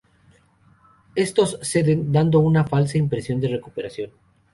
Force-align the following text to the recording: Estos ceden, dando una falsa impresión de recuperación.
Estos 1.13 1.59
ceden, 1.61 2.11
dando 2.11 2.39
una 2.39 2.65
falsa 2.65 2.97
impresión 2.97 3.39
de 3.39 3.49
recuperación. 3.49 4.09